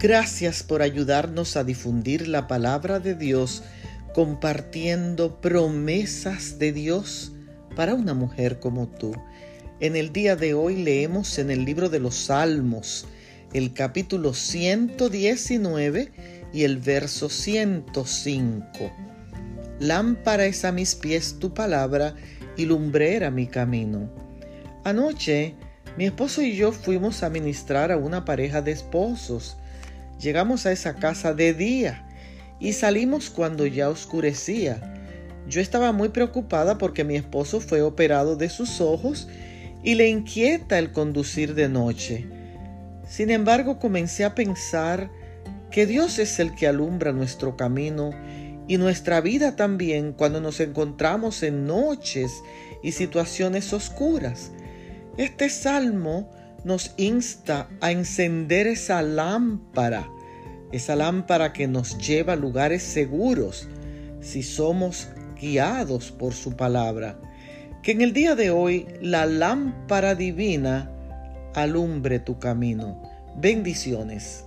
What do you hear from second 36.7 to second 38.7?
porque mi esposo fue operado de